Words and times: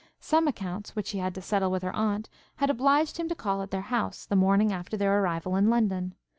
Some 0.19 0.47
accounts 0.47 0.95
which 0.95 1.11
he 1.11 1.19
had 1.19 1.35
to 1.35 1.43
settle 1.43 1.69
with 1.69 1.83
her 1.83 1.95
aunt, 1.95 2.27
had 2.55 2.71
obliged 2.71 3.17
him 3.17 3.29
to 3.29 3.35
call 3.35 3.61
at 3.61 3.69
their 3.69 3.81
house, 3.83 4.25
the 4.25 4.35
morning 4.35 4.73
after 4.73 4.97
their 4.97 5.21
arrival 5.21 5.55
in 5.55 5.69
London. 5.69 6.15